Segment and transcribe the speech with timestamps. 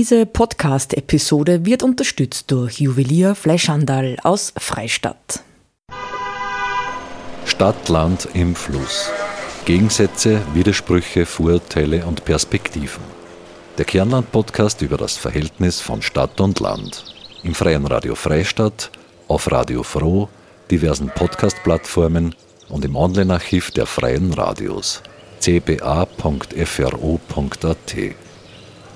[0.00, 5.42] Diese Podcast-Episode wird unterstützt durch Juwelier Fleischhandel aus Freistadt.
[7.44, 9.10] Stadt, Land im Fluss.
[9.66, 13.02] Gegensätze, Widersprüche, Vorurteile und Perspektiven.
[13.76, 17.04] Der Kernland-Podcast über das Verhältnis von Stadt und Land.
[17.42, 18.90] Im Freien Radio Freistadt,
[19.28, 20.30] auf Radio Froh,
[20.70, 22.34] diversen Podcast-Plattformen
[22.70, 25.02] und im Online-Archiv der Freien Radios
[25.40, 26.16] cba.fro.at.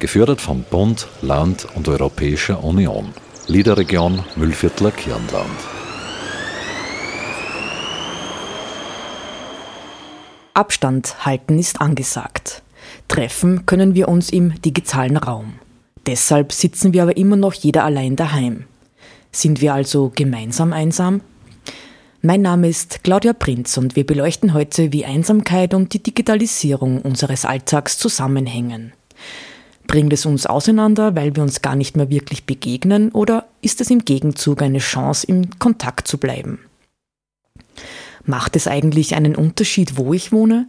[0.01, 3.15] Gefördert vom Bund, Land und Europäischer Union.
[3.47, 5.51] Liederregion Müllviertler Kirnland.
[10.53, 12.63] Abstand halten ist angesagt.
[13.09, 15.55] Treffen können wir uns im digitalen Raum.
[16.07, 18.65] Deshalb sitzen wir aber immer noch jeder allein daheim.
[19.33, 21.23] Sind wir also gemeinsam einsam?
[22.21, 27.45] Mein Name ist Claudia Prinz und wir beleuchten heute, wie Einsamkeit und die Digitalisierung unseres
[27.45, 28.93] Alltags zusammenhängen.
[29.87, 33.91] Bringt es uns auseinander, weil wir uns gar nicht mehr wirklich begegnen, oder ist es
[33.91, 36.59] im Gegenzug eine Chance, im Kontakt zu bleiben?
[38.25, 40.67] Macht es eigentlich einen Unterschied, wo ich wohne?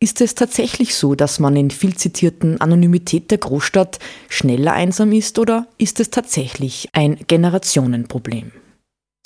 [0.00, 5.38] Ist es tatsächlich so, dass man in viel zitierten Anonymität der Großstadt schneller einsam ist
[5.38, 8.52] oder ist es tatsächlich ein Generationenproblem?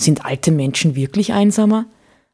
[0.01, 1.87] Sind alte Menschen wirklich einsamer?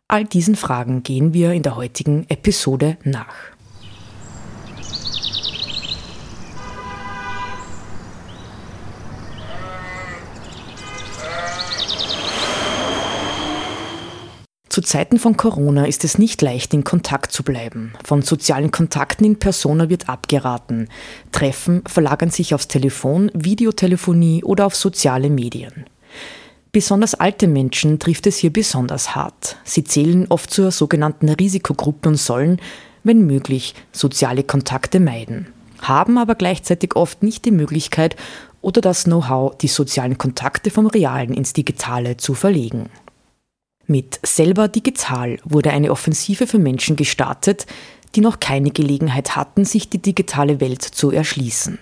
[0.08, 3.53] All diesen Fragen gehen wir in der heutigen Episode nach.
[14.74, 17.92] Zu Zeiten von Corona ist es nicht leicht, in Kontakt zu bleiben.
[18.04, 20.88] Von sozialen Kontakten in Persona wird abgeraten.
[21.30, 25.84] Treffen verlagern sich aufs Telefon, Videotelefonie oder auf soziale Medien.
[26.72, 29.58] Besonders alte Menschen trifft es hier besonders hart.
[29.62, 32.60] Sie zählen oft zur sogenannten Risikogruppe und sollen,
[33.04, 35.46] wenn möglich, soziale Kontakte meiden,
[35.82, 38.16] haben aber gleichzeitig oft nicht die Möglichkeit
[38.60, 42.90] oder das Know-how, die sozialen Kontakte vom Realen ins Digitale zu verlegen.
[43.86, 47.66] Mit Selber Digital wurde eine Offensive für Menschen gestartet,
[48.14, 51.78] die noch keine Gelegenheit hatten, sich die digitale Welt zu erschließen.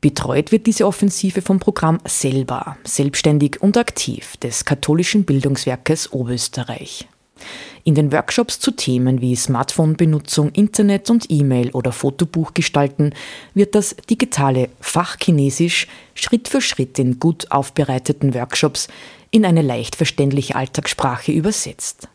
[0.00, 7.08] Betreut wird diese Offensive vom Programm Selber, selbstständig und aktiv des katholischen Bildungswerkes Oberösterreich.
[7.84, 13.14] In den Workshops zu Themen wie Smartphone-Benutzung, Internet und E-Mail oder Fotobuch gestalten
[13.54, 18.88] wird das digitale Fachchinesisch Schritt für Schritt in gut aufbereiteten Workshops
[19.30, 22.08] in eine leicht verständliche Alltagssprache übersetzt.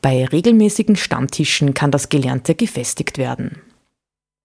[0.00, 3.62] Bei regelmäßigen Stammtischen kann das Gelernte gefestigt werden.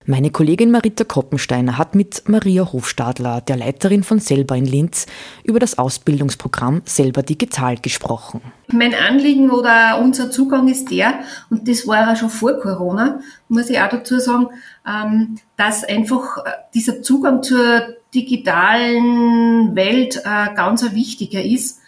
[0.09, 5.05] Meine Kollegin Marita Koppensteiner hat mit Maria Hofstadler, der Leiterin von Selber in Linz,
[5.43, 8.39] über das Ausbildungsprogramm Selber Digital gesprochen.
[8.71, 11.15] Mein Anliegen oder unser Zugang ist der,
[11.49, 14.47] und das war ja schon vor Corona, muss ich auch dazu sagen,
[14.87, 21.79] ähm, dass einfach äh, dieser Zugang zur digitalen Welt äh, ganz ein wichtiger ist,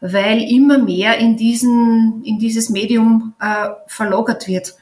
[0.00, 4.74] weil immer mehr in, diesen, in dieses Medium äh, verlagert wird.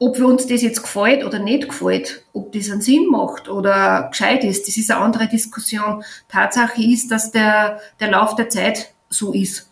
[0.00, 4.08] Ob wir uns das jetzt gefällt oder nicht gefällt, ob das einen Sinn macht oder
[4.10, 6.04] gescheit ist, das ist eine andere Diskussion.
[6.28, 9.70] Tatsache ist, dass der, der Lauf der Zeit so ist.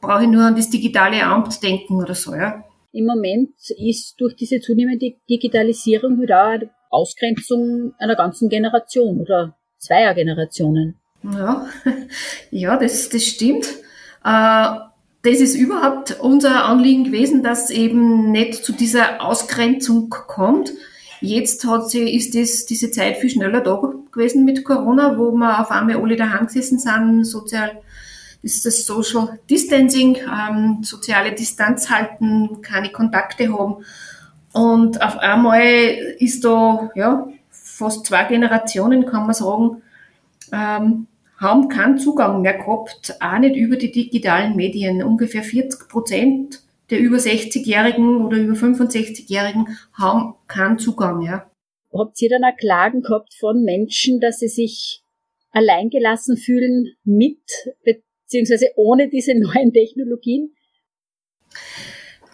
[0.00, 2.64] Brauche ich nur an das digitale Amt denken oder so, ja.
[2.92, 10.14] Im Moment ist durch diese zunehmende Digitalisierung wieder eine Ausgrenzung einer ganzen Generation oder zweier
[10.14, 10.96] Generationen.
[11.22, 11.66] Ja,
[12.50, 13.66] ja das, das stimmt.
[14.24, 14.66] Äh,
[15.24, 20.72] das ist überhaupt unser Anliegen gewesen, dass eben nicht zu dieser Ausgrenzung kommt.
[21.20, 23.80] Jetzt hat sie, ist das, diese Zeit viel schneller da
[24.10, 27.80] gewesen mit Corona, wo wir auf einmal alle daheim gesessen sind, sozial,
[28.42, 33.84] das ist das Social Distancing, ähm, soziale Distanz halten, keine Kontakte haben.
[34.52, 35.62] Und auf einmal
[36.18, 39.82] ist da, ja, fast zwei Generationen, kann man sagen,
[40.52, 41.06] ähm,
[41.38, 45.02] haben keinen Zugang mehr gehabt, auch nicht über die digitalen Medien.
[45.02, 46.62] Ungefähr 40 Prozent
[46.92, 51.22] der über 60-Jährigen oder über 65-Jährigen haben keinen Zugang.
[51.22, 51.50] Ja.
[51.92, 55.02] Habt ihr dann auch Klagen gehabt von Menschen, dass sie sich
[55.52, 57.40] alleingelassen fühlen mit
[57.82, 60.54] beziehungsweise ohne diese neuen Technologien?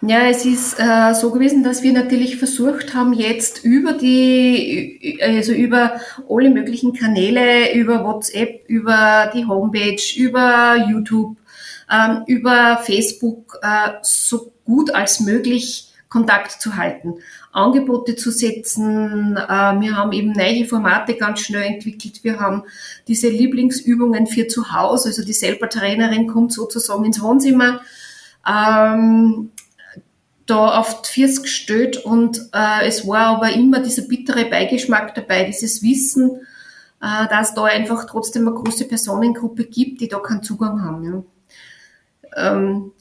[0.01, 5.53] Ja, es ist äh, so gewesen, dass wir natürlich versucht haben, jetzt über die, also
[5.53, 11.37] über alle möglichen Kanäle, über WhatsApp, über die Homepage, über YouTube,
[11.91, 17.15] ähm, über Facebook, äh, so gut als möglich Kontakt zu halten,
[17.53, 19.37] Angebote zu setzen.
[19.37, 22.23] Äh, wir haben eben neue Formate ganz schnell entwickelt.
[22.23, 22.63] Wir haben
[23.09, 27.81] diese Lieblingsübungen für zu Hause, also die selber Trainerin kommt sozusagen ins Wohnzimmer.
[28.47, 29.51] Ähm,
[30.49, 35.45] da auf die Füße gestellt und äh, es war aber immer dieser bittere Beigeschmack dabei,
[35.45, 36.41] dieses Wissen,
[37.03, 41.05] äh, dass da einfach trotzdem eine große Personengruppe gibt, die da keinen Zugang haben.
[42.37, 42.53] Ja.
[42.53, 42.93] Ähm,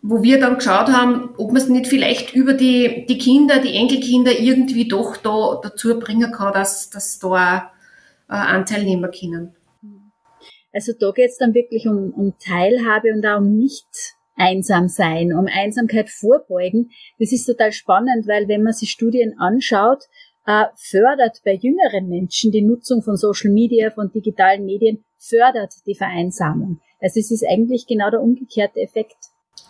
[0.00, 3.74] wo wir dann geschaut haben, ob man es nicht vielleicht über die, die Kinder, die
[3.74, 7.70] Enkelkinder irgendwie doch da dazu bringen kann, dass, dass da
[8.28, 9.54] äh, Anteil nehmen können.
[10.72, 15.32] Also da geht es dann wirklich um, um Teilhabe und auch um nicht einsam sein,
[15.32, 16.90] um Einsamkeit vorbeugen.
[17.18, 20.04] Das ist total spannend, weil wenn man sich Studien anschaut,
[20.46, 25.94] äh, fördert bei jüngeren Menschen die Nutzung von Social Media, von digitalen Medien, fördert die
[25.94, 26.80] Vereinsamung.
[27.00, 29.16] Also es ist eigentlich genau der umgekehrte Effekt.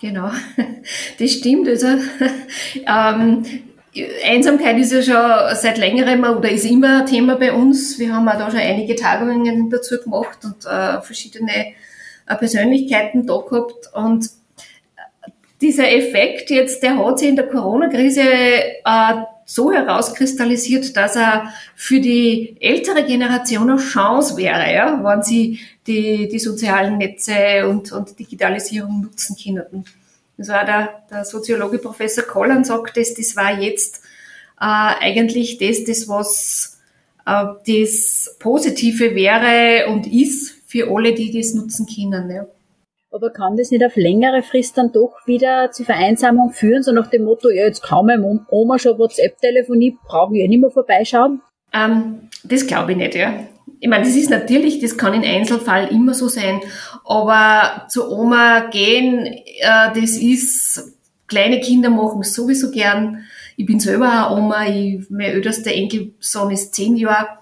[0.01, 0.31] Genau,
[1.19, 1.67] das stimmt.
[1.67, 1.87] Also
[2.87, 3.45] ähm,
[4.25, 7.99] Einsamkeit ist ja schon seit längerem oder ist immer ein Thema bei uns.
[7.99, 11.75] Wir haben auch da schon einige Tagungen dazu gemacht und äh, verschiedene
[12.27, 13.91] äh, Persönlichkeiten da gehabt.
[13.95, 14.38] Und
[15.61, 19.15] dieser Effekt jetzt, der hat sich in der Corona-Krise äh,
[19.45, 26.29] so herauskristallisiert, dass er für die ältere Generation eine Chance wäre, ja, wenn sie die,
[26.29, 29.85] die sozialen Netze und, und Digitalisierung nutzen können.
[30.37, 34.03] Das war der, der Soziologe Professor Kollan sagt das, das war jetzt
[34.61, 34.65] äh,
[35.01, 36.79] eigentlich das, das was
[37.27, 42.31] äh, das Positive wäre und ist für alle, die das nutzen können.
[42.31, 42.47] Ja.
[43.11, 47.09] Aber kann das nicht auf längere Frist dann doch wieder zu Vereinsamung führen, so nach
[47.09, 51.41] dem Motto, ja, jetzt kann meine Oma schon WhatsApp-Telefonie, brauche ich ja nicht mehr vorbeischauen?
[51.73, 53.35] Ähm, das glaube ich nicht, ja.
[53.81, 56.61] Ich meine, das ist natürlich, das kann in Einzelfall immer so sein,
[57.05, 63.25] aber zur Oma gehen, äh, das ist, kleine Kinder machen es sowieso gern.
[63.57, 67.38] Ich bin selber eine Oma, ich, mein ältester Enkelsohn ist zehn Jahre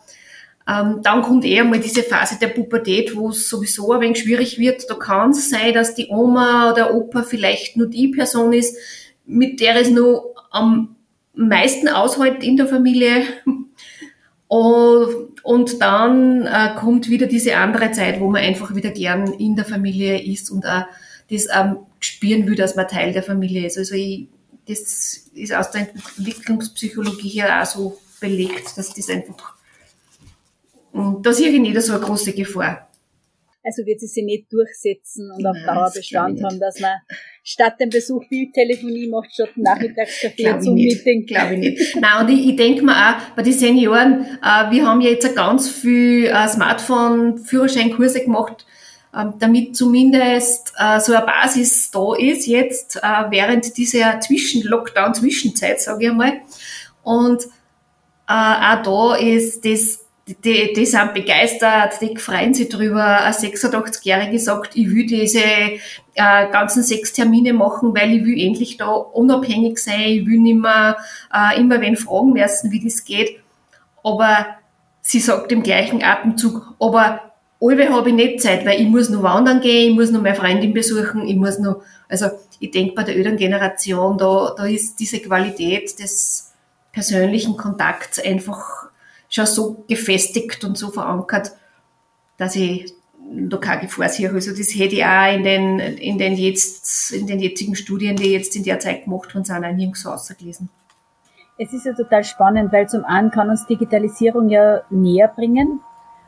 [0.69, 4.59] ähm, dann kommt eher mal diese Phase der Pubertät, wo es sowieso ein wenig schwierig
[4.59, 4.91] wird.
[4.91, 8.77] Da kann es sein, dass die Oma oder Opa vielleicht nur die Person ist,
[9.25, 10.97] mit der es nur am
[11.35, 13.23] meisten aushält in der Familie.
[14.49, 19.65] Und dann äh, kommt wieder diese andere Zeit, wo man einfach wieder gern in der
[19.65, 20.85] Familie ist und auch
[21.29, 23.77] das ähm, spüren will, dass man Teil der Familie ist.
[23.77, 24.29] Also ich,
[24.69, 29.56] das ist aus der Entwicklungspsychologie her auch so belegt, dass das einfach
[30.97, 32.89] und da sehe ich nicht so eine große Gefahr.
[33.67, 36.93] Also wird sie sich nicht durchsetzen und auf Dauer Bestand haben, dass man
[37.43, 41.27] statt dem Besuch Bildtelefonie macht, statt Nachmittagskaffee zum Meeting.
[41.27, 41.97] Glaube ich nicht.
[41.97, 45.35] Nein, und ich, ich denke mir auch, bei den Senioren, äh, wir haben ja jetzt
[45.35, 48.65] ganz viel äh, Smartphone-Führerscheinkurse gemacht,
[49.13, 53.01] äh, damit zumindest äh, so eine Basis da ist jetzt, äh,
[53.31, 56.35] während dieser Zwischen-Lockdown-Zwischenzeit, sage ich einmal.
[57.03, 57.43] Und
[58.29, 63.21] äh, auch da ist das die, die sind begeistert, die freuen sich drüber.
[63.21, 65.79] Ein 86-Jährige sagt, ich will diese äh,
[66.51, 70.97] ganzen sechs Termine machen, weil ich will endlich da unabhängig sein, ich will nicht mehr
[71.33, 73.41] äh, immer wen fragen müssen, wie das geht.
[74.03, 74.47] Aber
[75.01, 77.21] sie sagt im gleichen Atemzug, aber
[77.61, 80.35] alle habe ich nicht Zeit, weil ich muss noch wandern gehen, ich muss noch meine
[80.35, 82.27] Freundin besuchen, ich muss noch, also
[82.59, 86.53] ich denke bei der älteren Generation, da, da ist diese Qualität des
[86.93, 88.86] persönlichen Kontakts einfach
[89.29, 91.53] schon so gefestigt und so verankert,
[92.37, 92.93] dass ich
[93.31, 94.31] da keine Gefahr sehe.
[94.31, 98.33] Also das hätte ich auch in den, in den jetzt, in den jetzigen Studien, die
[98.33, 100.69] jetzt in der Zeit gemacht wurden, sind auch nirgends so ausgelesen.
[101.59, 105.81] Es ist ja total spannend, weil zum einen kann uns Digitalisierung ja näher bringen,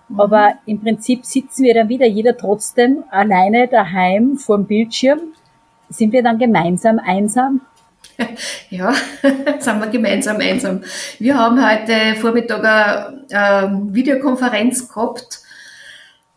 [0.09, 0.21] mhm.
[0.21, 5.21] aber im Prinzip sitzen wir dann wieder jeder trotzdem alleine daheim vor dem Bildschirm.
[5.91, 7.61] Sind wir dann gemeinsam einsam?
[8.71, 8.93] Ja,
[9.59, 10.83] sind wir gemeinsam einsam.
[11.19, 15.41] Wir haben heute Vormittag eine, eine Videokonferenz gehabt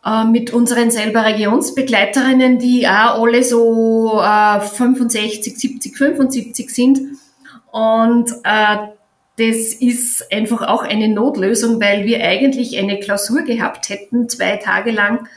[0.04, 7.00] äh, mit unseren selber Regionsbegleiterinnen, die auch alle so äh, 65, 70, 75 sind.
[7.70, 8.76] Und äh,
[9.36, 14.90] das ist einfach auch eine Notlösung, weil wir eigentlich eine Klausur gehabt hätten, zwei Tage
[14.90, 15.28] lang.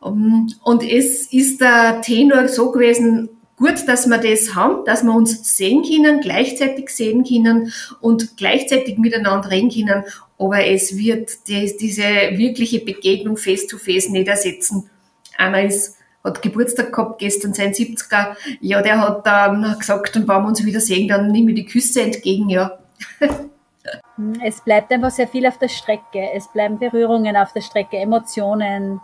[0.00, 5.14] Um, und es ist der Tenor so gewesen, gut, dass wir das haben, dass wir
[5.14, 10.04] uns sehen können, gleichzeitig sehen können und gleichzeitig miteinander reden können.
[10.38, 14.90] Aber es wird die, diese wirkliche Begegnung face to face nicht ersetzen.
[15.38, 18.36] Einer ist, hat Geburtstag gehabt, gestern sein 70er.
[18.60, 21.66] Ja, der hat dann gesagt, und wenn wir uns wieder sehen, dann nehme ich die
[21.66, 22.78] Küsse entgegen, ja.
[24.42, 26.30] es bleibt einfach sehr viel auf der Strecke.
[26.34, 29.00] Es bleiben Berührungen auf der Strecke, Emotionen,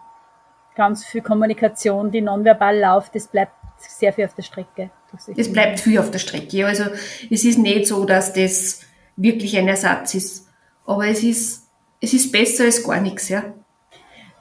[0.74, 3.14] ganz viel Kommunikation, die nonverbal läuft.
[3.16, 3.52] Es bleibt
[3.88, 4.90] sehr viel auf der Strecke.
[5.36, 6.66] Es bleibt viel auf der Strecke.
[6.66, 6.84] Also
[7.30, 8.80] es ist nicht so, dass das
[9.16, 10.48] wirklich ein Ersatz ist.
[10.86, 11.68] Aber es ist,
[12.00, 13.44] es ist besser als gar nichts, ja.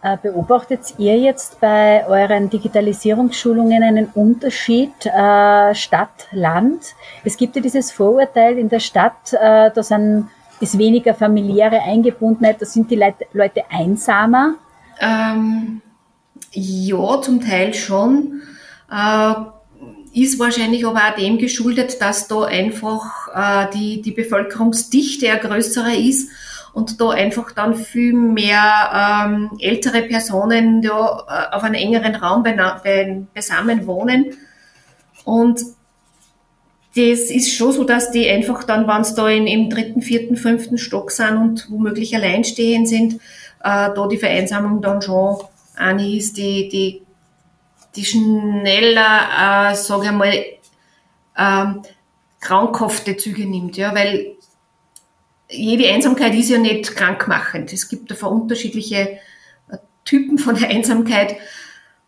[0.03, 6.95] Äh, beobachtet ihr jetzt bei euren Digitalisierungsschulungen einen Unterschied äh, Stadt-Land?
[7.23, 10.27] Es gibt ja dieses Vorurteil in der Stadt, äh, da sind
[10.61, 14.55] ist weniger familiäre Eingebundenheit, da sind die Leute, Leute einsamer?
[14.99, 15.81] Ähm,
[16.51, 18.41] ja, zum Teil schon.
[18.91, 19.33] Äh,
[20.13, 25.95] ist wahrscheinlich aber auch dem geschuldet, dass da einfach äh, die, die Bevölkerungsdichte eine größere
[25.95, 26.29] ist
[26.73, 32.43] und da einfach dann viel mehr ähm, ältere Personen da äh, auf einem engeren Raum
[33.33, 34.37] beisammen wohnen.
[35.23, 35.61] Und
[36.95, 40.35] das ist schon so, dass die einfach dann, wenn sie da in, im dritten, vierten,
[40.35, 43.13] fünften Stock sind und womöglich alleinstehend sind,
[43.63, 45.37] äh, da die Vereinsamung dann schon
[45.75, 47.00] eine ist, die, die,
[47.95, 50.33] die schneller, äh, sage ich mal,
[51.35, 51.89] äh,
[52.39, 54.35] krankhafte Züge nimmt, ja, weil
[55.49, 57.73] jede Einsamkeit ist ja nicht krankmachend.
[57.73, 59.19] Es gibt einfach unterschiedliche
[59.69, 61.35] äh, Typen von der Einsamkeit.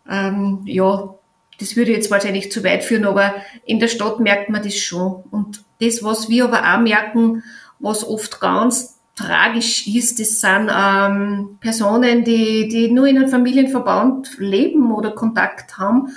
[0.09, 1.13] Ähm, ja,
[1.59, 3.35] das würde jetzt wahrscheinlich zu weit führen, aber
[3.65, 5.23] in der Stadt merkt man das schon.
[5.29, 7.43] Und das, was wir aber auch merken,
[7.79, 14.37] was oft ganz tragisch ist, das sind ähm, Personen, die, die nur in einem Familienverband
[14.39, 16.09] leben oder Kontakt haben,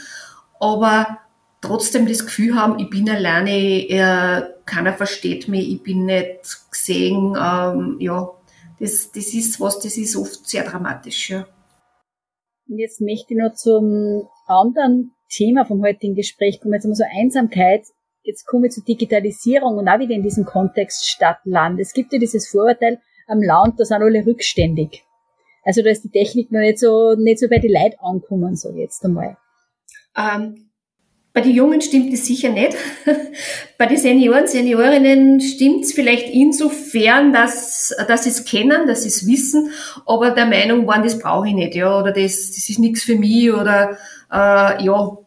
[0.59, 1.19] aber
[1.61, 7.37] trotzdem das Gefühl haben, ich bin alleine, äh, keiner versteht mich, ich bin nicht gesehen.
[7.39, 8.31] Ähm, ja,
[8.79, 11.31] das, das ist was, das ist oft sehr dramatisch.
[11.31, 11.47] Ja.
[12.69, 16.75] Und jetzt möchte ich noch zum anderen Thema vom heutigen Gespräch kommen.
[16.75, 17.87] Jetzt haben wir so Einsamkeit.
[18.27, 21.79] Jetzt komme ich zur Digitalisierung und auch wieder in diesem Kontext Stadt-Land.
[21.79, 25.05] Es gibt ja dieses Vorurteil am Land, da sind alle rückständig.
[25.65, 28.73] Also da ist die Technik noch nicht so, nicht so bei die Leid ankommen, so
[28.73, 29.37] jetzt einmal.
[30.17, 30.71] Ähm,
[31.33, 32.75] bei den Jungen stimmt es sicher nicht.
[33.79, 39.09] Bei den Senioren, Seniorinnen stimmt es vielleicht insofern, dass, dass sie es kennen, dass sie
[39.09, 39.71] es wissen,
[40.07, 43.17] aber der Meinung waren, das brauche ich nicht, ja, oder das, das ist nichts für
[43.17, 43.99] mich, oder
[44.33, 45.19] äh, ja.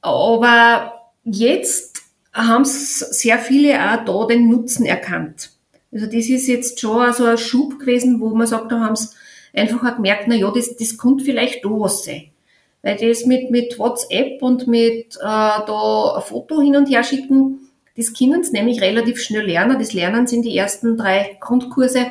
[0.00, 1.89] Aber jetzt
[2.32, 5.50] haben sehr viele auch da den Nutzen erkannt.
[5.92, 9.08] Also das ist jetzt schon so ein Schub gewesen, wo man sagt, da haben sie
[9.52, 12.30] einfach auch gemerkt, na ja, das, das könnte vielleicht da was sein.
[12.82, 17.70] Weil das mit, mit WhatsApp und mit äh, da ein Foto hin und her schicken,
[17.96, 19.78] das können sie nämlich relativ schnell lernen.
[19.78, 22.06] Das lernen sie in die ersten drei Grundkurse.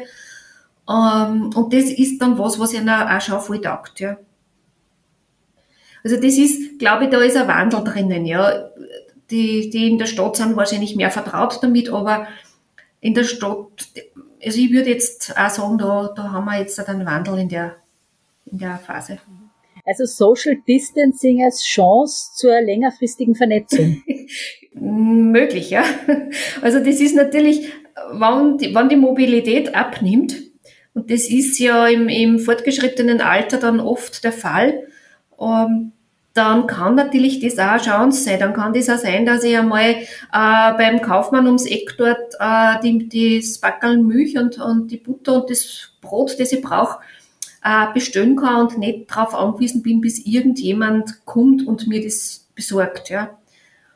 [0.88, 4.18] Ähm, und das ist dann was, was ihnen auch schon voll taugt, ja.
[6.04, 8.69] Also das ist, glaube ich, da ist ein Wandel drinnen, ja.
[9.32, 12.28] Die, die in der Stadt sind wahrscheinlich mehr vertraut damit, aber
[13.02, 13.68] in der Stadt,
[14.44, 17.76] also ich würde jetzt auch sagen, da, da haben wir jetzt einen Wandel in der,
[18.46, 19.20] in der Phase.
[19.86, 24.04] Also Social Distancing als Chance zur längerfristigen Vernetzung.
[24.74, 25.84] Möglich, ja.
[26.62, 27.72] Also das ist natürlich,
[28.12, 30.36] wann die, wann die Mobilität abnimmt,
[30.94, 34.88] und das ist ja im, im fortgeschrittenen Alter dann oft der Fall,
[35.40, 35.94] ähm,
[36.40, 38.40] dann kann natürlich das auch eine Chance sein.
[38.40, 42.80] Dann kann das auch sein, dass ich einmal äh, beim Kaufmann ums Eck dort äh,
[42.82, 47.00] die, das Backerl Milch und, und die Butter und das Brot, das ich brauche,
[47.62, 53.10] äh, bestellen kann und nicht darauf angewiesen bin, bis irgendjemand kommt und mir das besorgt.
[53.10, 53.38] Ja.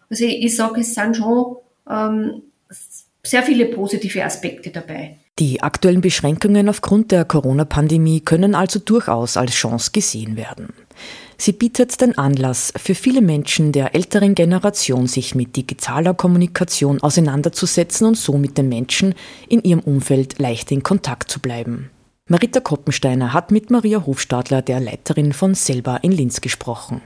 [0.10, 1.56] Also ich, ich sage, es sind schon
[1.90, 2.42] ähm,
[3.24, 5.18] sehr viele positive Aspekte dabei.
[5.40, 10.74] Die aktuellen Beschränkungen aufgrund der Corona-Pandemie können also durchaus als Chance gesehen werden.
[11.46, 18.08] Sie bietet den Anlass für viele Menschen der älteren Generation, sich mit digitaler Kommunikation auseinanderzusetzen
[18.08, 19.14] und so mit den Menschen
[19.50, 21.90] in ihrem Umfeld leicht in Kontakt zu bleiben.
[22.30, 27.02] Marita Koppensteiner hat mit Maria Hofstadler, der Leiterin von Selber in Linz, gesprochen.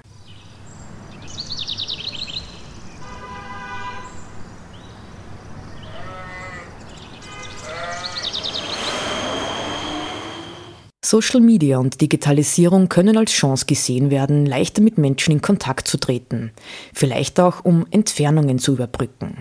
[11.09, 15.97] Social Media und Digitalisierung können als Chance gesehen werden, leichter mit Menschen in Kontakt zu
[15.97, 16.51] treten.
[16.93, 19.37] Vielleicht auch, um Entfernungen zu überbrücken.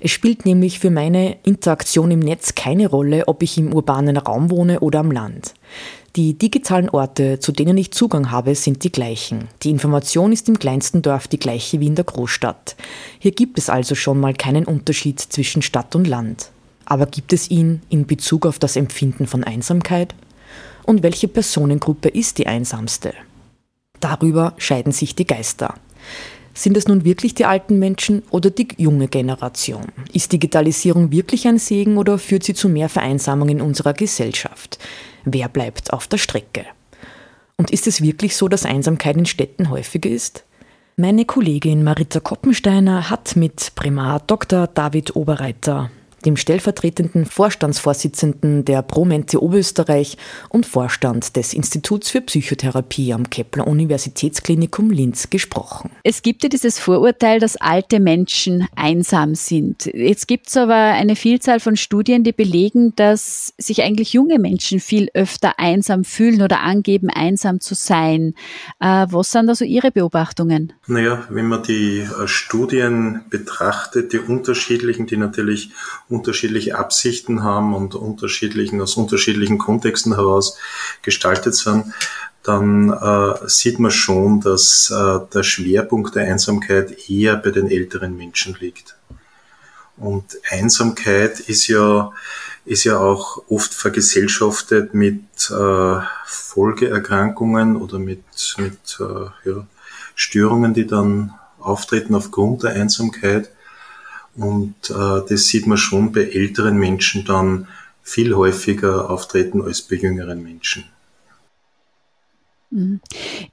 [0.00, 4.48] Es spielt nämlich für meine Interaktion im Netz keine Rolle, ob ich im urbanen Raum
[4.48, 5.52] wohne oder am Land.
[6.16, 9.48] Die digitalen Orte, zu denen ich Zugang habe, sind die gleichen.
[9.62, 12.76] Die Information ist im kleinsten Dorf die gleiche wie in der Großstadt.
[13.18, 16.50] Hier gibt es also schon mal keinen Unterschied zwischen Stadt und Land.
[16.86, 20.14] Aber gibt es ihn in Bezug auf das Empfinden von Einsamkeit?
[20.90, 23.14] Und welche Personengruppe ist die einsamste.
[24.00, 25.74] Darüber scheiden sich die Geister.
[26.52, 29.86] Sind es nun wirklich die alten Menschen oder die junge Generation?
[30.12, 34.80] Ist Digitalisierung wirklich ein Segen oder führt sie zu mehr Vereinsamung in unserer Gesellschaft?
[35.24, 36.66] Wer bleibt auf der Strecke?
[37.56, 40.44] Und ist es wirklich so, dass Einsamkeit in Städten häufiger ist?
[40.96, 44.66] Meine Kollegin Marita Koppensteiner hat mit Primar Dr.
[44.66, 45.90] David Oberreiter
[46.24, 50.16] dem stellvertretenden Vorstandsvorsitzenden der Promente Oberösterreich
[50.48, 55.90] und Vorstand des Instituts für Psychotherapie am Kepler Universitätsklinikum Linz gesprochen.
[56.04, 59.86] Es gibt ja dieses Vorurteil, dass alte Menschen einsam sind.
[59.86, 64.80] Jetzt gibt es aber eine Vielzahl von Studien, die belegen, dass sich eigentlich junge Menschen
[64.80, 68.34] viel öfter einsam fühlen oder angeben, einsam zu sein.
[68.80, 70.72] Äh, was sind also Ihre Beobachtungen?
[70.86, 75.70] Naja, wenn man die äh, Studien betrachtet, die unterschiedlichen, die natürlich
[76.10, 80.58] unterschiedliche Absichten haben und unterschiedlichen, aus unterschiedlichen Kontexten heraus
[81.02, 81.94] gestaltet sind,
[82.42, 88.16] dann äh, sieht man schon, dass äh, der Schwerpunkt der Einsamkeit eher bei den älteren
[88.16, 88.96] Menschen liegt.
[89.96, 92.12] Und Einsamkeit ist ja,
[92.64, 98.24] ist ja auch oft vergesellschaftet mit äh, Folgeerkrankungen oder mit,
[98.56, 99.66] mit äh, ja,
[100.14, 103.50] Störungen, die dann auftreten aufgrund der Einsamkeit.
[104.40, 107.68] Und äh, das sieht man schon bei älteren Menschen dann
[108.02, 110.84] viel häufiger auftreten als bei jüngeren Menschen.
[112.70, 113.00] Mhm.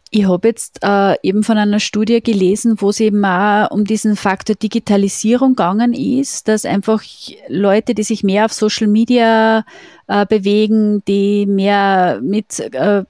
[0.09, 4.15] Ich habe jetzt äh, eben von einer Studie gelesen, wo es eben auch um diesen
[4.15, 7.03] Faktor Digitalisierung gegangen ist, dass einfach
[7.49, 9.65] Leute, die sich mehr auf Social Media
[10.07, 13.03] äh, bewegen, die mehr mit äh,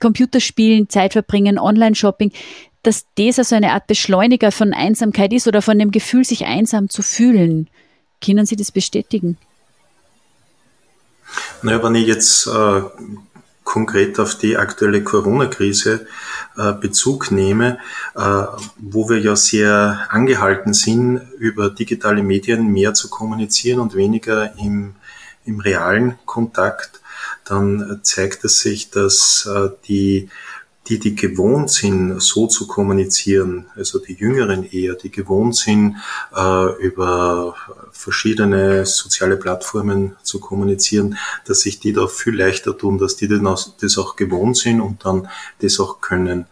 [0.00, 2.30] Computerspielen Zeit verbringen, Online-Shopping,
[2.88, 6.88] dass das also eine Art Beschleuniger von Einsamkeit ist oder von dem Gefühl, sich einsam
[6.88, 7.68] zu fühlen.
[8.24, 9.36] Können Sie das bestätigen?
[11.60, 12.80] Naja, wenn ich jetzt äh,
[13.62, 16.06] konkret auf die aktuelle Corona-Krise
[16.56, 17.78] äh, Bezug nehme,
[18.16, 18.44] äh,
[18.78, 24.94] wo wir ja sehr angehalten sind, über digitale Medien mehr zu kommunizieren und weniger im,
[25.44, 27.02] im realen Kontakt,
[27.44, 30.30] dann zeigt es sich, dass äh, die
[30.88, 35.96] die, die gewohnt sind, so zu kommunizieren, also die Jüngeren eher, die gewohnt sind,
[36.34, 37.54] äh, über
[37.92, 43.98] verschiedene soziale Plattformen zu kommunizieren, dass sich die da viel leichter tun, dass die das
[43.98, 45.28] auch gewohnt sind und dann
[45.60, 46.46] das auch können.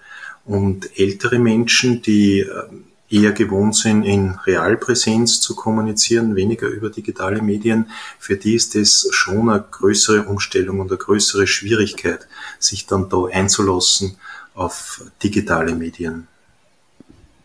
[0.44, 2.62] Und ältere Menschen, die äh,
[3.08, 9.08] eher gewohnt sind, in Realpräsenz zu kommunizieren, weniger über digitale Medien, für die ist das
[9.10, 12.26] schon eine größere Umstellung und eine größere Schwierigkeit,
[12.58, 14.16] sich dann da einzulassen
[14.54, 16.26] auf digitale Medien.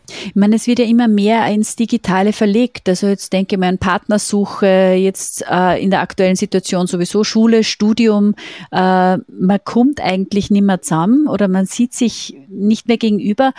[0.08, 2.88] Ich meine, es wird ja immer mehr ins Digitale verlegt.
[2.88, 7.64] Also jetzt denke ich mal an Partnersuche, jetzt äh, in der aktuellen Situation sowieso Schule,
[7.64, 8.34] Studium.
[8.70, 13.52] Äh, man kommt eigentlich nicht mehr zusammen oder man sieht sich nicht mehr gegenüber.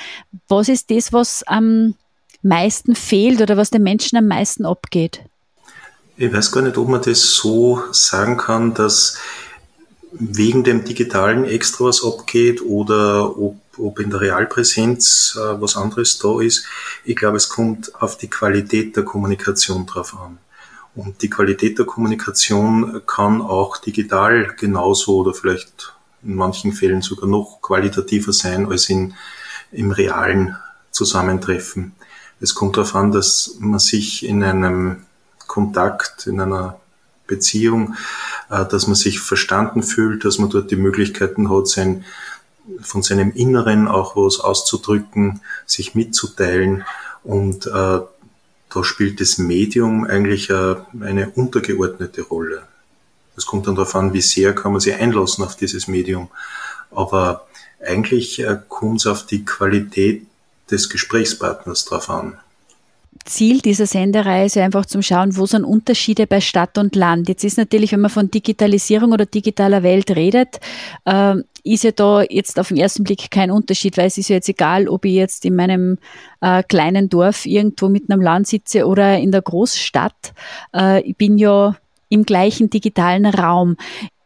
[0.48, 1.96] Was ist das, was am
[2.42, 5.22] meisten fehlt oder was den Menschen am meisten abgeht?
[6.16, 9.18] Ich weiß gar nicht, ob man das so sagen kann, dass
[10.20, 16.20] wegen dem Digitalen extra was abgeht oder ob, ob in der Realpräsenz äh, was anderes
[16.20, 16.66] da ist.
[17.04, 20.38] Ich glaube, es kommt auf die Qualität der Kommunikation drauf an.
[20.96, 27.28] Und die Qualität der Kommunikation kann auch digital genauso oder vielleicht in manchen Fällen sogar
[27.28, 29.16] noch qualitativer sein als in,
[29.72, 30.56] im realen
[30.92, 31.94] Zusammentreffen.
[32.40, 35.06] Es kommt darauf an, dass man sich in einem
[35.48, 36.80] Kontakt, in einer
[37.36, 37.96] Beziehung,
[38.50, 42.06] äh, dass man sich verstanden fühlt, dass man dort die Möglichkeiten hat, sein,
[42.82, 46.86] von seinem Inneren auch was auszudrücken, sich mitzuteilen
[47.24, 48.00] und äh,
[48.74, 52.64] da spielt das Medium eigentlich äh, eine untergeordnete Rolle.
[53.38, 56.30] Es kommt dann darauf an, wie sehr kann man sich einlassen auf dieses Medium.
[56.92, 57.48] Aber
[57.86, 60.26] eigentlich äh, kommt es auf die Qualität
[60.72, 62.40] des Gesprächspartners drauf an.
[63.26, 67.30] Ziel dieser Sendereise einfach zum Schauen, wo sind Unterschiede bei Stadt und Land.
[67.30, 70.60] Jetzt ist natürlich, wenn man von Digitalisierung oder digitaler Welt redet,
[71.06, 74.36] äh, ist ja da jetzt auf den ersten Blick kein Unterschied, weil es ist ja
[74.36, 75.98] jetzt egal, ob ich jetzt in meinem
[76.42, 80.34] äh, kleinen Dorf irgendwo mitten am Land sitze oder in der Großstadt.
[80.76, 81.76] Äh, ich bin ja
[82.10, 83.76] im gleichen digitalen Raum.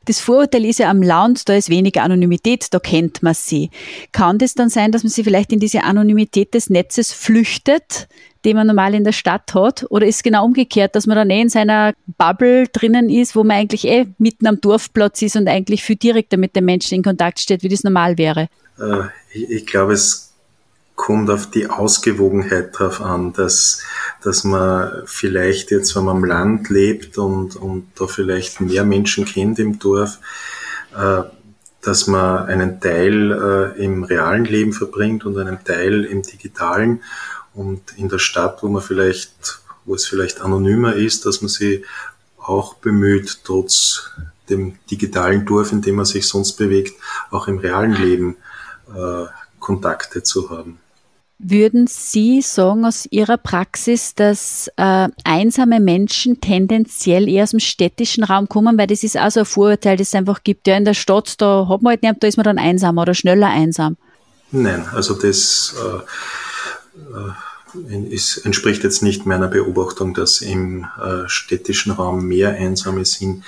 [0.08, 3.70] Das Vorurteil ist ja am Land, da ist weniger Anonymität, da kennt man sie.
[4.14, 8.08] Kann das dann sein, dass man sie vielleicht in diese Anonymität des Netzes flüchtet,
[8.46, 9.86] die man normal in der Stadt hat?
[9.90, 13.44] Oder ist es genau umgekehrt, dass man dann eh in seiner Bubble drinnen ist, wo
[13.44, 17.04] man eigentlich eh mitten am Dorfplatz ist und eigentlich viel direkter mit den Menschen in
[17.04, 18.48] Kontakt steht, wie das normal wäre?
[18.80, 20.27] Äh, ich, ich glaube, es
[20.98, 23.84] kommt auf die Ausgewogenheit drauf an, dass,
[24.24, 29.24] dass man vielleicht jetzt, wenn man am Land lebt und, und da vielleicht mehr Menschen
[29.24, 30.20] kennt im Dorf,
[30.98, 31.22] äh,
[31.82, 33.32] dass man einen Teil
[33.78, 37.04] äh, im realen Leben verbringt und einen Teil im digitalen
[37.54, 41.86] und in der Stadt, wo man vielleicht, wo es vielleicht anonymer ist, dass man sich
[42.40, 44.10] auch bemüht, trotz
[44.50, 48.38] dem digitalen Dorf, in dem man sich sonst bewegt, auch im realen Leben
[48.94, 49.26] äh,
[49.60, 50.80] Kontakte zu haben.
[51.40, 58.24] Würden Sie sagen aus Ihrer Praxis, dass äh, einsame Menschen tendenziell eher aus dem städtischen
[58.24, 60.68] Raum kommen, weil das ist auch so ein Vorurteil, das es einfach gibt.
[60.68, 63.14] Ja, in der Stadt, da hat man halt nicht, da ist man dann einsam oder
[63.14, 63.98] schneller einsam.
[64.52, 71.92] Nein, also das äh, äh, ist, entspricht jetzt nicht meiner Beobachtung, dass im äh, städtischen
[71.92, 73.44] Raum mehr Einsame sind.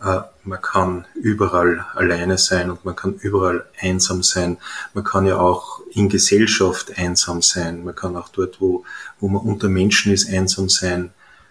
[0.00, 4.58] Äh, man kann überall alleine sein und man kann überall einsam sein.
[4.94, 7.84] Man kann ja auch in Gesellschaft einsam sein.
[7.84, 8.84] Man kann auch dort, wo,
[9.20, 11.10] wo man unter Menschen ist, einsam sein.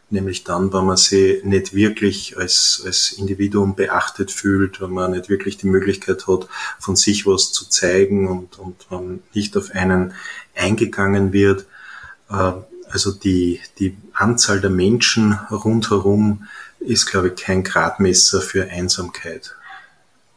[0.09, 5.27] Nämlich dann, wenn man sich nicht wirklich als, als Individuum beachtet fühlt, wenn man nicht
[5.27, 6.47] wirklich die Möglichkeit hat,
[6.79, 10.13] von sich was zu zeigen und, und man nicht auf einen
[10.55, 11.65] eingegangen wird.
[12.29, 12.53] Äh,
[12.89, 16.47] also die, die Anzahl der Menschen rundherum
[16.79, 19.55] ist, glaube ich, kein Gradmesser für Einsamkeit.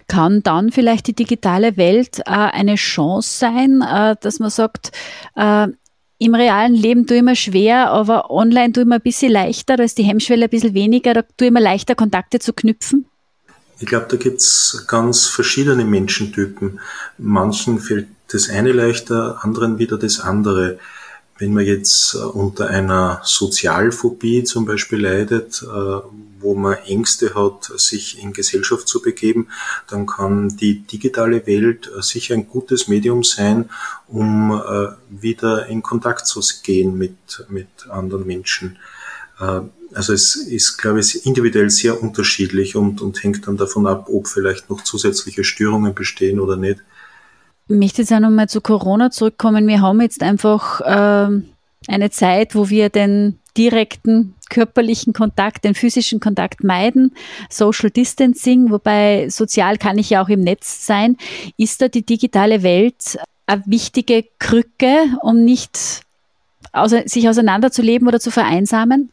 [0.09, 4.91] Kann dann vielleicht die digitale Welt äh, eine Chance sein, äh, dass man sagt,
[5.37, 5.69] äh,
[6.19, 9.77] im realen Leben tue ich mir schwer, aber online tue ich mir ein bisschen leichter,
[9.77, 13.07] da ist die Hemmschwelle ein bisschen weniger, da tue ich mir leichter, Kontakte zu knüpfen?
[13.79, 16.81] Ich glaube, da gibt's ganz verschiedene Menschentypen.
[17.17, 20.79] Manchen fällt das eine leichter, anderen wieder das andere.
[21.41, 25.67] Wenn man jetzt äh, unter einer Sozialphobie zum Beispiel leidet, äh,
[26.39, 29.49] wo man Ängste hat, sich in Gesellschaft zu begeben,
[29.89, 33.71] dann kann die digitale Welt äh, sicher ein gutes Medium sein,
[34.09, 34.61] um
[35.09, 38.77] wieder in Kontakt zu gehen mit, mit anderen Menschen.
[39.39, 44.27] Also es ist, glaube ich, individuell sehr unterschiedlich und, und hängt dann davon ab, ob
[44.27, 46.81] vielleicht noch zusätzliche Störungen bestehen oder nicht.
[47.71, 49.69] Möchte jetzt auch nochmal zu Corona zurückkommen.
[49.69, 51.43] Wir haben jetzt einfach äh,
[51.87, 57.15] eine Zeit, wo wir den direkten körperlichen Kontakt, den physischen Kontakt meiden,
[57.49, 61.17] Social Distancing, wobei sozial kann ich ja auch im Netz sein.
[61.57, 66.03] Ist da die digitale Welt eine wichtige Krücke, um nicht
[67.07, 69.11] sich auseinanderzuleben oder zu vereinsamen?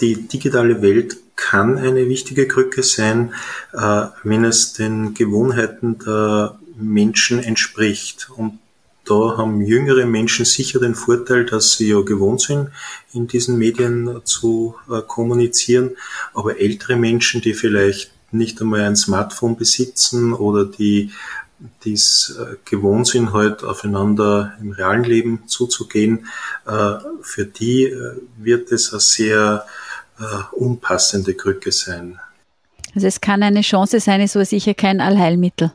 [0.00, 3.32] Die digitale Welt kann eine wichtige Krücke sein,
[3.72, 8.30] äh, wenn es den Gewohnheiten der Menschen entspricht.
[8.36, 8.58] Und
[9.04, 12.70] da haben jüngere Menschen sicher den Vorteil, dass sie ja gewohnt sind,
[13.12, 15.96] in diesen Medien zu äh, kommunizieren.
[16.34, 21.10] Aber ältere Menschen, die vielleicht nicht einmal ein Smartphone besitzen oder die
[21.84, 26.26] die es äh, gewohnt sind, halt aufeinander im realen Leben zuzugehen,
[26.66, 29.66] äh, für die äh, wird es eine sehr
[30.18, 30.22] äh,
[30.56, 32.18] unpassende Krücke sein.
[32.94, 35.72] Also es kann eine Chance sein, ist aber sicher kein Allheilmittel.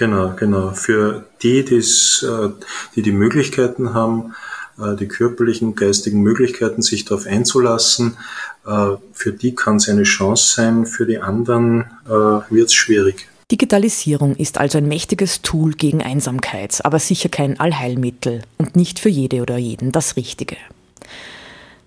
[0.00, 0.70] Genau, genau.
[0.70, 2.48] Für die, äh,
[2.96, 4.34] die die Möglichkeiten haben,
[4.78, 8.16] äh, die körperlichen, geistigen Möglichkeiten, sich darauf einzulassen,
[8.66, 13.28] äh, für die kann es eine Chance sein, für die anderen wird es schwierig.
[13.52, 19.10] Digitalisierung ist also ein mächtiges Tool gegen Einsamkeit, aber sicher kein Allheilmittel und nicht für
[19.10, 20.56] jede oder jeden das Richtige.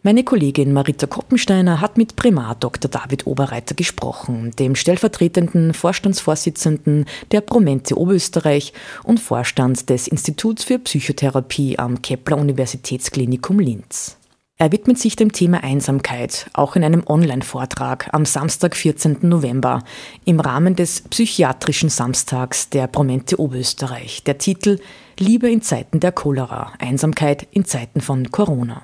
[0.05, 2.91] Meine Kollegin Marita Koppensteiner hat mit Primar Dr.
[2.91, 8.73] David Oberreiter gesprochen, dem stellvertretenden Vorstandsvorsitzenden der Promente Oberösterreich
[9.05, 14.17] und Vorstand des Instituts für Psychotherapie am Kepler Universitätsklinikum Linz.
[14.57, 19.19] Er widmet sich dem Thema Einsamkeit, auch in einem Online-Vortrag am Samstag, 14.
[19.21, 19.85] November,
[20.25, 24.21] im Rahmen des Psychiatrischen Samstags der Promente Oberösterreich.
[24.25, 24.79] Der Titel
[25.17, 28.81] Liebe in Zeiten der Cholera, Einsamkeit in Zeiten von Corona.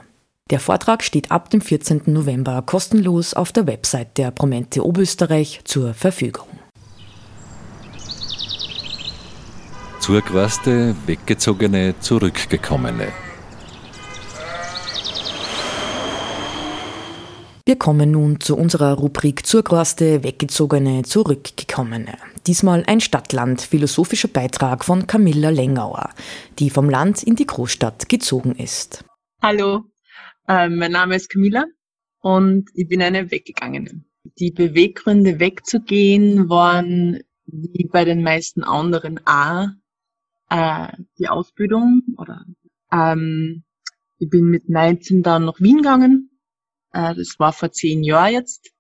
[0.50, 2.04] Der Vortrag steht ab dem 14.
[2.08, 6.48] November kostenlos auf der Website der Promente Oberösterreich zur Verfügung.
[10.00, 13.10] Zurückreiste, weggezogene, zurückgekommene.
[17.66, 22.18] Wir kommen nun zu unserer Rubrik Zurgroste, Weggezogene, Zurückgekommene.
[22.48, 26.10] Diesmal ein Stadtland-philosophischer Beitrag von Camilla Lengauer,
[26.58, 29.06] die vom Land in die Großstadt gezogen ist.
[29.44, 29.84] Hallo,
[30.50, 31.66] ähm, mein Name ist Camilla
[32.22, 34.04] und ich bin eine Weggegangene.
[34.40, 39.68] Die Beweggründe wegzugehen waren wie bei den meisten anderen auch
[40.50, 42.46] äh, die Ausbildung oder
[42.92, 43.64] ähm,
[44.18, 46.32] ich bin mit 19 dann nach Wien gegangen.
[46.94, 48.72] Äh, das war vor zehn Jahren jetzt.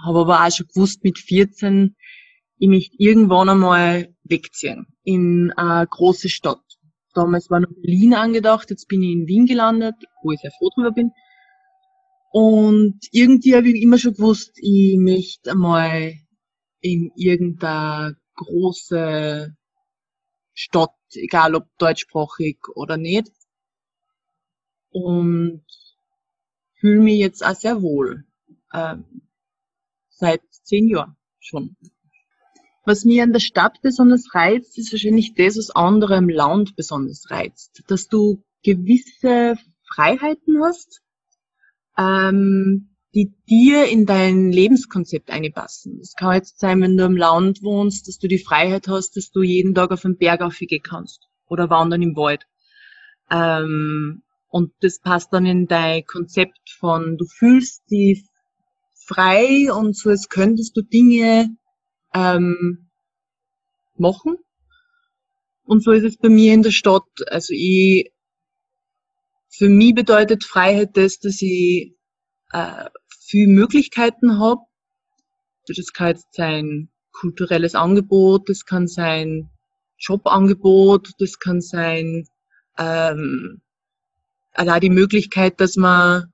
[0.00, 1.96] Habe aber auch schon gewusst mit 14,
[2.58, 6.62] ich möchte irgendwann einmal wegziehen in eine große Stadt.
[7.14, 10.70] Damals war noch Berlin angedacht, jetzt bin ich in Wien gelandet, wo ich sehr froh
[10.74, 11.12] drüber bin.
[12.30, 16.14] Und irgendwie habe ich immer schon gewusst, ich möchte einmal
[16.80, 19.54] in irgendeine große
[20.54, 23.30] Stadt, egal ob deutschsprachig oder nicht.
[24.90, 25.64] Und
[26.80, 28.24] fühle mich jetzt auch sehr wohl.
[28.72, 29.22] Ähm,
[30.08, 31.76] seit zehn Jahren schon.
[32.84, 37.30] Was mir an der Stadt besonders reizt, ist wahrscheinlich das, was andere im Land besonders
[37.30, 37.82] reizt.
[37.86, 41.00] Dass du gewisse Freiheiten hast,
[41.96, 45.98] ähm, die dir in dein Lebenskonzept einpassen.
[45.98, 49.30] Das kann jetzt sein, wenn du im Land wohnst, dass du die Freiheit hast, dass
[49.30, 52.46] du jeden Tag auf den Berg aufgehen kannst oder wandern im Wald.
[53.30, 58.24] Ähm, und das passt dann in dein Konzept von, du fühlst dich
[58.94, 61.54] frei und so, als könntest du Dinge
[62.14, 62.90] ähm,
[63.96, 64.36] machen.
[65.64, 67.04] Und so ist es bei mir in der Stadt.
[67.28, 68.12] Also ich,
[69.48, 71.96] für mich bedeutet Freiheit das, dass ich
[72.52, 74.60] äh, viel Möglichkeiten habe.
[75.66, 79.50] Das kann jetzt sein kulturelles Angebot, das kann sein
[79.98, 82.26] Jobangebot, das kann sein
[82.78, 83.60] ähm,
[84.52, 86.32] allein die Möglichkeit, dass man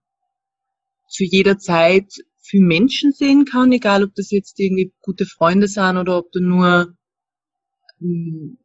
[1.08, 2.12] zu jeder Zeit
[2.48, 6.40] viel Menschen sehen kann, egal ob das jetzt irgendwie gute Freunde sind oder ob du
[6.40, 6.94] nur
[8.00, 8.58] ähm,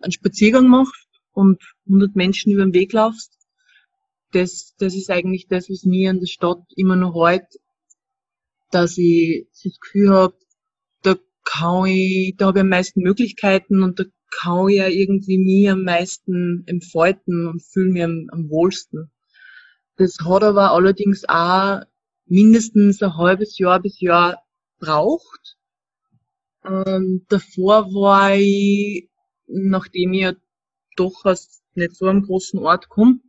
[0.00, 3.32] einen Spaziergang machst und 100 Menschen über den Weg laufst.
[4.32, 7.58] Das, das ist eigentlich das, was mir an der Stadt immer noch heute
[8.70, 10.34] dass ich das Gefühl habe,
[11.02, 15.38] da kann ich, da habe ich am meisten Möglichkeiten und da kann ich ja irgendwie
[15.38, 19.10] mir am meisten entfalten und fühle mich am, am wohlsten.
[19.96, 21.82] Das hat aber allerdings auch
[22.30, 24.42] mindestens ein halbes Jahr bis Jahr
[24.78, 25.56] braucht.
[26.64, 29.10] Ähm, davor war ich,
[29.46, 30.32] nachdem ich ja
[30.96, 33.20] doch aus nicht so einem großen Ort komme,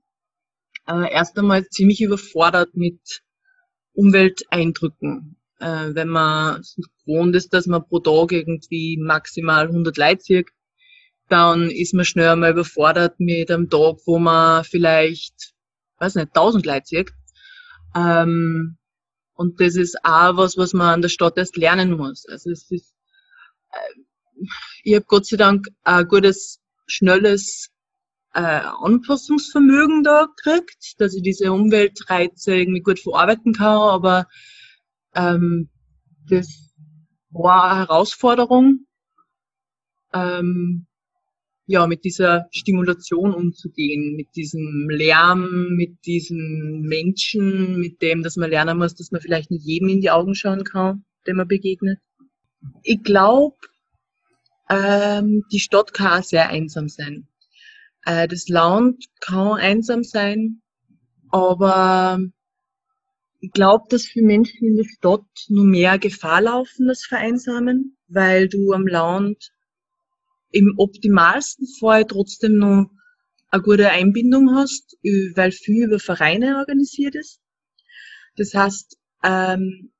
[0.87, 3.21] äh, erst einmal ziemlich überfordert mit
[3.93, 5.37] Umwelteindrücken.
[5.59, 6.61] Äh, wenn man
[7.05, 10.49] gewohnt ist, dass man pro Tag irgendwie maximal 100 Leute sieht,
[11.27, 15.53] dann ist man schnell einmal überfordert mit einem Tag, wo man vielleicht,
[15.97, 17.13] weiß nicht, 1000 Leute sieht.
[17.95, 18.77] Ähm,
[19.34, 22.26] und das ist auch was, was man an der Stadt erst lernen muss.
[22.28, 22.94] Also es ist,
[23.72, 24.46] äh,
[24.84, 27.70] ich habe Gott sei Dank ein gutes, schnelles
[28.34, 34.28] äh, Anpassungsvermögen da kriegt, dass ich diese Umweltreize irgendwie gut verarbeiten kann, aber
[35.15, 35.70] ähm,
[36.30, 36.72] das
[37.30, 38.86] war eine Herausforderung,
[40.13, 40.88] ähm,
[41.65, 48.50] ja, mit dieser Stimulation umzugehen, mit diesem Lärm, mit diesen Menschen, mit dem, dass man
[48.50, 52.00] lernen muss, dass man vielleicht nicht jedem in die Augen schauen kann, dem man begegnet.
[52.84, 53.56] Ich glaube,
[54.69, 57.28] ähm, die Stadt kann sehr einsam sein.
[58.06, 60.62] Äh, das Land kann einsam sein,
[61.30, 62.19] aber
[63.39, 68.47] ich glaube, dass für Menschen in der Stadt nur mehr Gefahr laufen, das Vereinsamen, weil
[68.47, 69.52] du am Land
[70.51, 72.89] im optimalsten Fall trotzdem noch
[73.49, 74.97] eine gute Einbindung hast,
[75.35, 77.41] weil viel über Vereine organisiert ist.
[78.37, 79.91] Das heißt, ähm,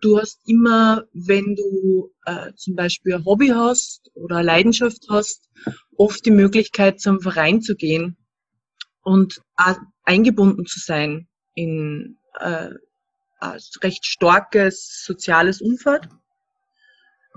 [0.00, 5.50] du hast immer, wenn du äh, zum Beispiel ein Hobby hast oder eine Leidenschaft hast,
[5.96, 8.16] oft die Möglichkeit, zum Verein zu gehen
[9.02, 9.42] und
[10.04, 12.70] eingebunden zu sein in äh,
[13.40, 16.08] ein recht starkes soziales Umfeld,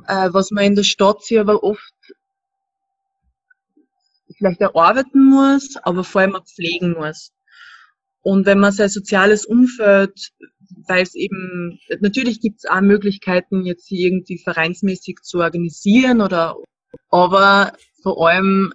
[0.08, 1.94] äh, was man in der Stadt sich aber oft
[4.38, 7.32] vielleicht erarbeiten muss, aber vor allem auch pflegen muss.
[8.22, 10.32] Und wenn man sein soziales Umfeld,
[10.88, 16.56] weil es eben, natürlich gibt es auch Möglichkeiten, jetzt hier irgendwie vereinsmäßig zu organisieren oder,
[17.10, 18.74] aber vor allem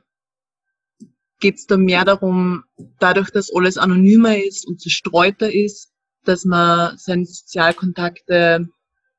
[1.41, 2.65] geht es da mehr darum,
[2.99, 5.91] dadurch, dass alles anonymer ist und zerstreuter ist,
[6.25, 8.69] dass man seine Sozialkontakte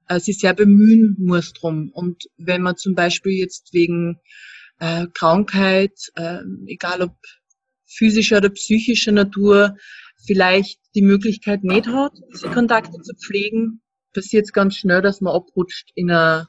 [0.07, 1.89] äh, sich sehr bemühen muss drum.
[1.93, 4.19] Und wenn man zum Beispiel jetzt wegen
[4.79, 7.15] äh, Krankheit, äh, egal ob
[7.85, 9.75] physischer oder psychischer Natur,
[10.25, 13.81] vielleicht die Möglichkeit nicht hat, diese Kontakte zu pflegen,
[14.13, 16.47] passiert es ganz schnell, dass man abrutscht in eine,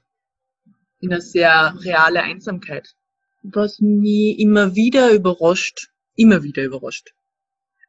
[1.01, 2.95] in eine sehr reale Einsamkeit
[3.43, 7.15] was mich immer wieder überrascht, immer wieder überrascht.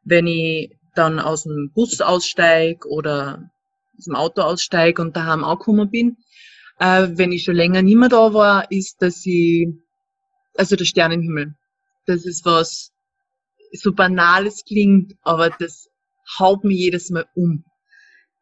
[0.03, 3.51] Wenn ich dann aus dem Bus aussteig oder
[3.97, 6.17] aus dem Auto aussteig und daheim angekommen bin,
[6.79, 9.67] äh, wenn ich schon länger nicht mehr da war, ist, dass ich,
[10.55, 11.55] also der Sternenhimmel,
[12.05, 12.91] das ist was
[13.71, 15.89] so banales klingt, aber das
[16.39, 17.65] haut mich jedes Mal um.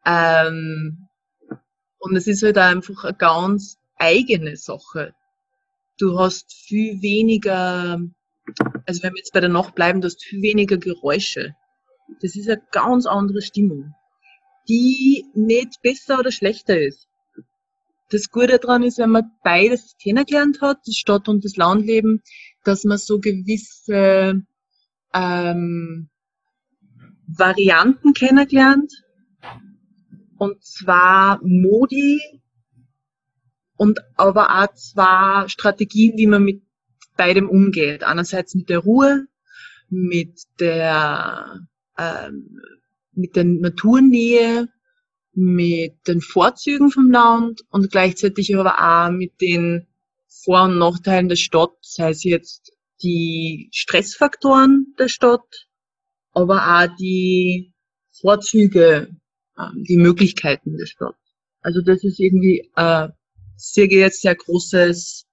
[0.04, 1.08] Ähm,
[1.98, 5.14] und es ist halt einfach eine ganz eigene Sache
[6.02, 8.00] du hast viel weniger,
[8.86, 11.54] also wenn wir jetzt bei der Nacht bleiben, du hast viel weniger Geräusche.
[12.20, 13.94] Das ist eine ganz andere Stimmung,
[14.68, 17.08] die nicht besser oder schlechter ist.
[18.10, 22.22] Das Gute daran ist, wenn man beides kennengelernt hat, das Stadt- und das Landleben,
[22.64, 24.42] dass man so gewisse
[25.14, 26.08] ähm,
[27.26, 28.92] Varianten kennengelernt.
[30.36, 32.20] Und zwar Modi,
[33.82, 36.62] und aber auch zwei Strategien, wie man mit
[37.16, 38.04] beidem umgeht.
[38.04, 39.26] Einerseits mit der Ruhe,
[39.88, 41.66] mit der,
[41.98, 42.60] ähm,
[43.12, 44.68] mit der Naturnähe,
[45.34, 49.86] mit den Vorzügen vom Land und gleichzeitig aber auch mit den
[50.28, 52.72] Vor- und Nachteilen der Stadt, sei es jetzt
[53.02, 55.66] die Stressfaktoren der Stadt,
[56.32, 57.72] aber auch die
[58.20, 59.08] Vorzüge,
[59.58, 61.16] ähm, die Möglichkeiten der Stadt.
[61.60, 63.08] Also das ist irgendwie äh,
[63.56, 65.26] sehr sehr großes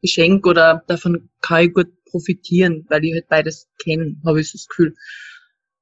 [0.00, 4.58] Geschenk oder davon kann ich gut profitieren, weil ich halt beides kenne, habe ich so
[4.58, 4.94] das Gefühl.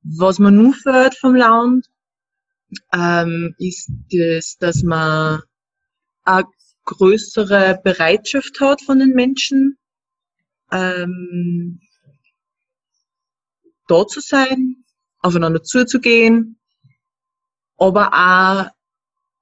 [0.05, 1.87] Was man nur fällt vom Land,
[2.93, 5.43] ähm, ist das, dass man
[6.25, 6.45] eine
[6.85, 9.79] größere Bereitschaft hat von den Menschen,
[10.73, 11.81] ähm,
[13.87, 14.85] da zu sein,
[15.19, 16.59] aufeinander zuzugehen,
[17.77, 18.71] aber auch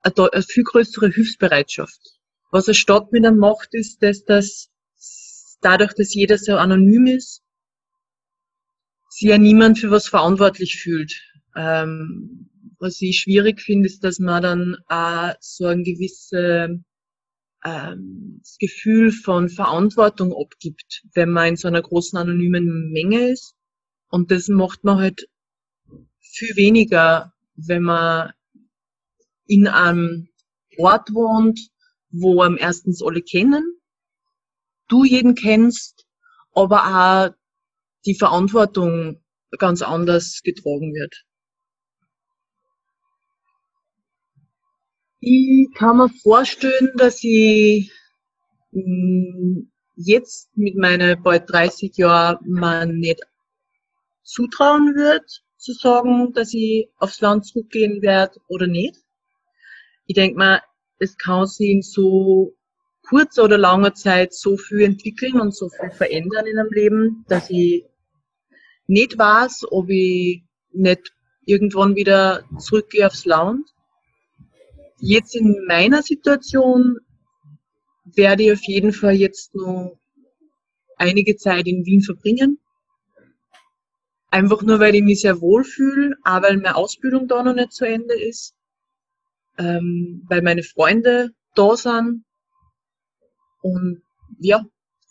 [0.02, 2.18] eine, eine viel größere Hilfsbereitschaft.
[2.50, 4.70] Was eine Stadt mit einem macht, ist, dass das
[5.60, 7.42] dadurch, dass jeder so anonym ist,
[9.10, 11.20] sich ja niemand für was verantwortlich fühlt.
[11.56, 16.30] Ähm, was ich schwierig finde, ist, dass man dann auch so ein gewisses
[17.64, 23.54] ähm, Gefühl von Verantwortung abgibt, wenn man in so einer großen anonymen Menge ist.
[24.08, 25.28] Und das macht man halt
[26.20, 28.32] viel weniger, wenn man
[29.46, 30.28] in einem
[30.78, 31.60] Ort wohnt,
[32.10, 33.78] wo am erstens alle kennen,
[34.88, 36.06] du jeden kennst,
[36.54, 37.39] aber auch
[38.06, 39.22] die Verantwortung
[39.58, 41.24] ganz anders getragen wird.
[45.20, 47.92] Ich kann mir vorstellen, dass ich
[48.72, 49.60] mm,
[49.96, 53.20] jetzt mit meinen bald 30 Jahren man nicht
[54.22, 58.96] zutrauen wird, zu sagen, dass ich aufs Land zurückgehen werde oder nicht.
[60.06, 60.62] Ich denke mal,
[60.98, 62.54] es kann sich in so
[63.02, 67.50] kurzer oder langer Zeit so viel entwickeln und so viel verändern in einem Leben, dass
[67.50, 67.84] ich
[68.90, 71.12] nicht weiß, ob ich nicht
[71.44, 73.70] irgendwann wieder zurückgehe aufs Land
[75.02, 76.98] Jetzt in meiner Situation
[78.04, 79.98] werde ich auf jeden Fall jetzt noch
[80.96, 82.58] einige Zeit in Wien verbringen.
[84.30, 87.72] Einfach nur, weil ich mich sehr wohl fühle, auch weil meine Ausbildung da noch nicht
[87.72, 88.54] zu Ende ist,
[89.56, 92.24] ähm, weil meine Freunde da sind
[93.62, 94.02] und
[94.38, 94.66] ja,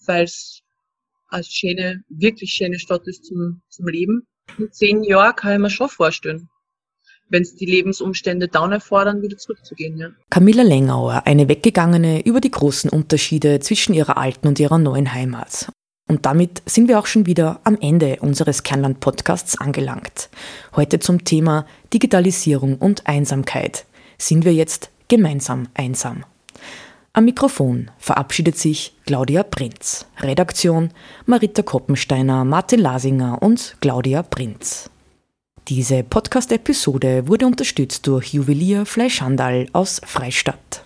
[0.06, 0.62] weil es
[1.30, 4.28] eine schöne, wirklich schöne Stadt ist zum, zum Leben.
[4.58, 6.50] In zehn Jahren kann ich mir schon vorstellen,
[7.30, 9.98] wenn es die Lebensumstände dann erfordern, wieder zurückzugehen.
[9.98, 10.10] Ja.
[10.30, 15.72] Camilla Lengauer, eine Weggegangene über die großen Unterschiede zwischen ihrer alten und ihrer neuen Heimat.
[16.08, 20.30] Und damit sind wir auch schon wieder am Ende unseres Kernland-Podcasts angelangt.
[20.76, 23.86] Heute zum Thema Digitalisierung und Einsamkeit.
[24.18, 26.26] Sind wir jetzt gemeinsam einsam?
[27.12, 30.06] Am Mikrofon verabschiedet sich Claudia Prinz.
[30.20, 30.92] Redaktion
[31.26, 34.92] Marita Koppensteiner, Martin Lasinger und Claudia Prinz.
[35.68, 40.84] Diese Podcast-Episode wurde unterstützt durch Juwelier Fleischhandel aus Freistadt.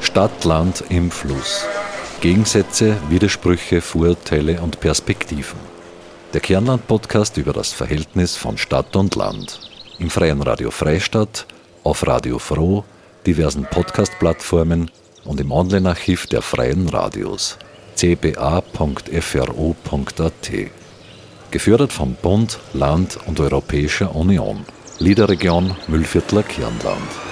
[0.00, 1.66] Stadt, Land im Fluss.
[2.22, 5.58] Gegensätze, Widersprüche, Vorurteile und Perspektiven.
[6.32, 9.60] Der Kernland-Podcast über das Verhältnis von Stadt und Land.
[9.98, 11.46] Im freien Radio Freistadt,
[11.84, 12.84] auf Radio Froh,
[13.26, 14.90] diversen Podcast-Plattformen
[15.24, 17.58] und im Online-Archiv der freien Radios
[17.96, 18.62] cba.fro.at.
[21.50, 24.64] Gefördert vom Bund, Land und Europäischer Union.
[24.98, 27.31] Liederregion Müllviertler Kirnland.